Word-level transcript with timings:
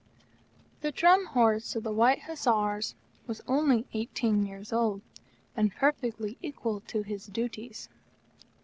The 0.81 0.91
Drum 0.91 1.27
Horse 1.27 1.75
of 1.75 1.83
the 1.83 1.91
White 1.91 2.21
Hussars 2.23 2.95
was 3.27 3.43
only 3.47 3.85
eighteen 3.93 4.47
years 4.47 4.73
old, 4.73 5.01
and 5.55 5.71
perfectly 5.75 6.39
equal 6.41 6.79
to 6.87 7.03
his 7.03 7.27
duties. 7.27 7.87